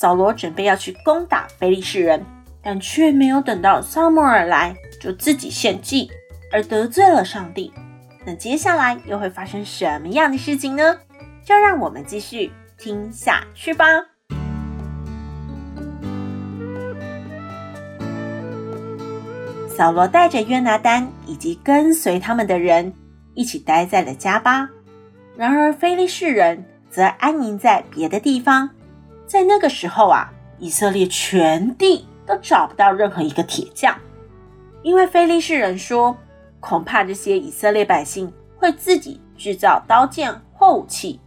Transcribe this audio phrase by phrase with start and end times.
[0.00, 2.24] 扫罗准备要去攻打非利士人，
[2.62, 6.08] 但却没有等到撒母耳来，就自己献祭，
[6.52, 7.72] 而得罪了上帝。
[8.24, 10.96] 那接下来又会发生什么样的事情呢？
[11.44, 13.86] 就让我们继续听下去吧。
[19.68, 22.94] 扫罗带着约拿单以及跟随他们的人
[23.34, 24.70] 一起待在了加巴，
[25.36, 28.70] 然而非利士人则安营在别的地方。
[29.28, 33.94] 在那个时候啊，以色列全地都找不到任何一个铁匠，
[34.82, 36.16] 因为非利士人说，
[36.60, 41.20] 恐怕这些以色列百姓会自己制造刀剑或武器，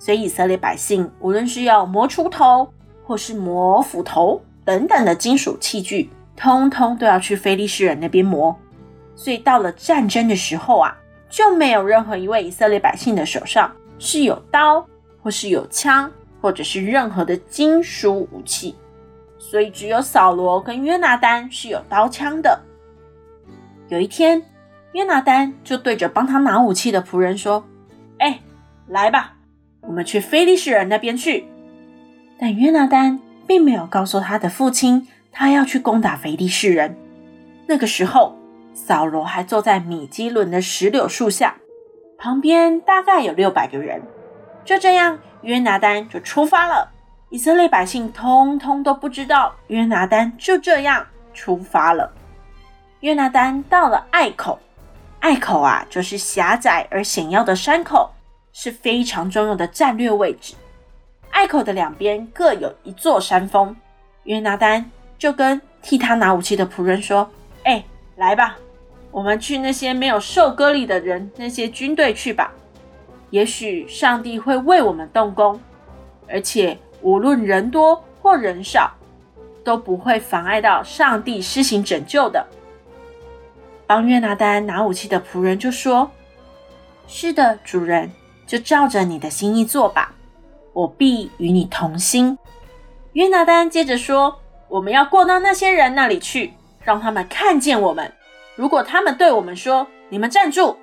[0.00, 2.68] 所以以色列百姓无论是要磨锄头，
[3.04, 8.54] 或是磨斧头等等的金属器具，通通都要去非利士人那边磨。
[9.14, 10.92] 所以到了战争的时候啊，
[11.30, 14.84] 就没有任何一位以色列百姓的手上是有刀
[15.22, 16.10] 或是有枪。
[16.44, 18.76] 或者是任何的金属武器，
[19.38, 22.60] 所以只有扫罗跟约拿单是有刀枪的。
[23.88, 24.42] 有一天，
[24.92, 27.64] 约拿单就对着帮他拿武器的仆人说
[28.20, 28.40] ：“哎，
[28.88, 29.36] 来吧，
[29.80, 31.46] 我们去菲利士人那边去。”
[32.38, 36.94] 但约拿单并没有告诉他的父亲，他要去攻打菲利士人。
[37.66, 38.36] 那个时候，
[38.74, 41.56] 扫罗还坐在米基伦的石榴树下，
[42.18, 44.02] 旁边大概有六百个人。
[44.64, 45.18] 就这样。
[45.42, 46.90] 约拿单就出发了，
[47.28, 52.10] 以色列百姓通通都不知道约拿单就这样出发了。
[53.00, 54.58] 约拿单到了隘口，
[55.20, 58.10] 隘口啊，就是狭窄而险要的山口，
[58.54, 60.54] 是非常重要的战略位置。
[61.30, 63.76] 隘口的两边各有一座山峰，
[64.22, 67.30] 约拿单就跟替他拿武器的仆人说
[67.64, 67.84] ：“哎，
[68.16, 68.56] 来吧，
[69.10, 72.50] 我们去那些没有受割礼的人，那些军队去吧。”
[73.30, 75.60] 也许上帝会为我们动工，
[76.28, 78.92] 而且无论人多或人少，
[79.64, 82.46] 都不会妨碍到上帝施行拯救的。
[83.86, 86.10] 帮约拿单拿武器的仆人就说
[87.06, 88.10] ：“是的，主人，
[88.46, 90.14] 就照着你的心意做吧，
[90.72, 92.38] 我必与你同心。”
[93.12, 98.12] 约拿单接着说：“我们要过到那些人那里去，让他们看见我们。
[98.56, 100.76] 如果他们对我们说：‘你们站住，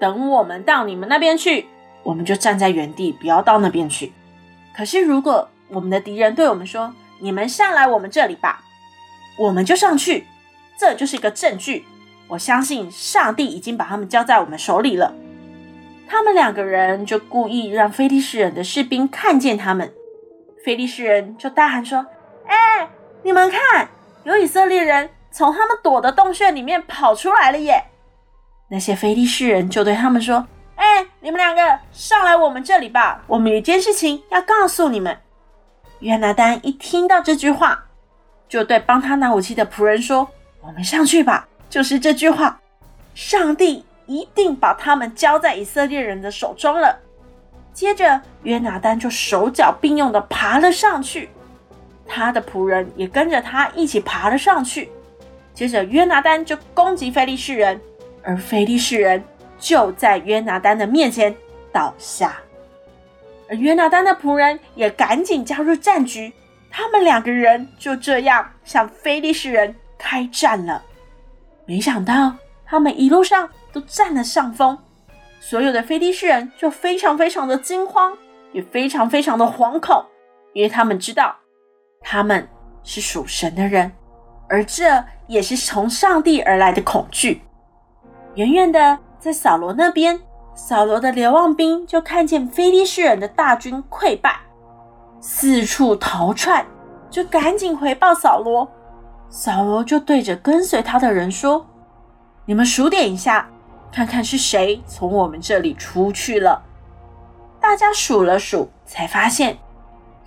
[0.00, 1.68] 等我们到你们那边去。’”
[2.08, 4.14] 我们就站在原地，不要到那边去。
[4.74, 8.62] 可是，如果我们的敌人对我们说：“你们上来我们这里吧”，
[9.38, 10.24] 我们就上去。
[10.80, 11.84] 这就是一个证据。
[12.28, 15.14] 我相信上帝已经把他们交在我们手里了。
[16.08, 19.92] 他们两个人就故意让非利士人的士兵看见他们。
[20.64, 22.06] 非利士人就大喊说
[22.48, 22.88] ：“哎，
[23.22, 23.90] 你们看，
[24.24, 27.84] 有以色列人从他们躲的洞穴里面跑出来了耶！”
[28.70, 30.46] 那些非利士人就对他们说。
[31.20, 33.20] 你们两个上来我们这里吧！
[33.26, 35.18] 我们有件事情要告诉你们。
[35.98, 37.86] 约拿单一听到这句话，
[38.48, 40.28] 就对帮他拿武器的仆人说
[40.62, 42.60] ：“我们上去吧。”就是这句话，
[43.14, 46.96] 上帝一定把他们交在以色列人的手中了。
[47.72, 51.28] 接着，约拿单就手脚并用的爬了上去，
[52.06, 54.88] 他的仆人也跟着他一起爬了上去。
[55.52, 57.80] 接着，约拿单就攻击非利士人，
[58.22, 59.22] 而非利士人。
[59.58, 61.34] 就在约拿单的面前
[61.72, 62.36] 倒下，
[63.48, 66.32] 而约拿单的仆人也赶紧加入战局，
[66.70, 70.82] 他们两个人就这样向非利士人开战了。
[71.66, 72.32] 没想到
[72.64, 74.78] 他们一路上都占了上风，
[75.40, 78.16] 所有的非利士人就非常非常的惊慌，
[78.52, 80.04] 也非常非常的惶恐，
[80.52, 81.34] 因为他们知道
[82.00, 82.48] 他们
[82.84, 83.90] 是属神的人，
[84.48, 87.42] 而这也是从上帝而来的恐惧。
[88.36, 88.98] 远远的。
[89.18, 90.20] 在扫罗那边，
[90.54, 94.36] 扫罗的流亡兵就看见非利士人的大军溃败，
[95.20, 96.64] 四处逃窜，
[97.10, 98.70] 就赶紧回报扫罗。
[99.28, 101.66] 扫罗就对着跟随他的人说
[102.46, 103.48] ：“你们数点一下，
[103.92, 106.62] 看看是谁从我们这里出去了。”
[107.60, 109.58] 大家数了数，才发现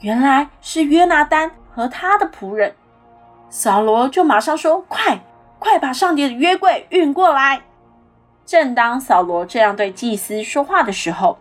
[0.01, 2.75] 原来是约拿单和他的仆人。
[3.49, 5.23] 扫罗就马上说：“快，
[5.57, 7.61] 快把上帝的约柜运过来！”
[8.51, 11.38] 正当扫罗这样对祭司说话的时候，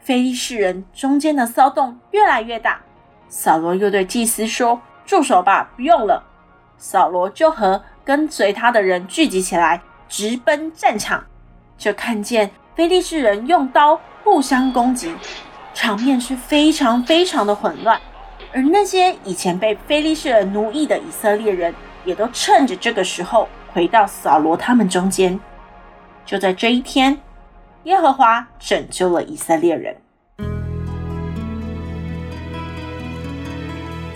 [0.00, 2.82] 非利士人中间的骚动越来越大。
[3.26, 6.22] 扫罗又对祭司说：“住手吧，不用了。”
[6.76, 11.24] 扫罗就和跟随他的人聚集起来，直奔战场。
[11.78, 15.14] 就看见非利士人用刀互相攻击，
[15.72, 17.98] 场面是非常非常的混乱。
[18.52, 25.40] 而那些以前被非利士人奴役的以色列人，也都趁着这个时候回到扫罗他们中间。
[26.24, 27.18] 就在这一天，
[27.84, 29.96] 耶和华拯救了以色列人。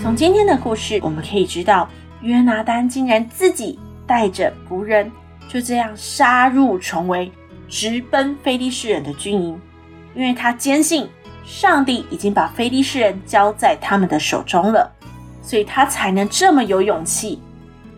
[0.00, 1.88] 从今天的故事，我们可以知道，
[2.20, 5.11] 约拿单竟然自己带着仆人，
[5.49, 7.31] 就这样杀入重围，
[7.69, 9.61] 直奔非利士人的军营，
[10.14, 11.09] 因为他坚信
[11.44, 14.88] 上帝已经把非利士人交在他们的手中了，
[15.43, 17.43] 所以他才能这么有勇气。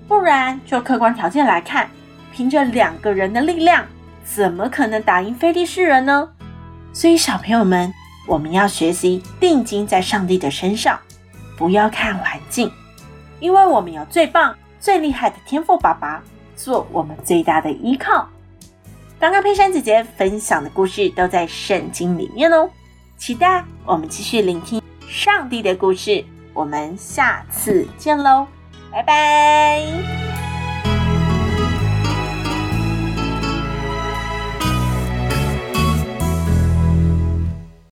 [0.06, 1.90] 不然，就客观条件来看，
[2.32, 3.84] 凭着两个人的力量，
[4.34, 6.28] 怎么可能打赢非利士人呢？
[6.92, 7.92] 所以，小朋友们，
[8.26, 10.98] 我们要学习定睛在上帝的身上。
[11.56, 12.70] 不要看环境，
[13.40, 16.22] 因为我们有最棒、最厉害的天赋爸爸
[16.54, 18.28] 做我们最大的依靠。
[19.18, 22.70] 刚刚佩珊姐姐分享的故事都在圣经里面哦，
[23.16, 26.24] 期待我们继续聆听上帝的故事。
[26.54, 28.46] 我们下次见喽，
[28.92, 30.27] 拜拜。